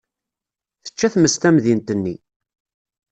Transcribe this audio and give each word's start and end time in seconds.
Tečča 0.83 1.07
tmes 1.13 1.35
tamdint-nni. 1.41 2.15